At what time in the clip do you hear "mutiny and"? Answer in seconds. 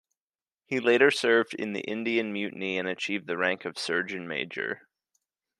2.33-2.87